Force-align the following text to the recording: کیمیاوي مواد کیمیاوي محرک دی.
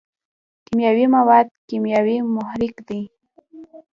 کیمیاوي 0.65 1.05
مواد 1.15 1.47
کیمیاوي 1.67 2.17
محرک 2.35 2.75
دی. 2.87 3.01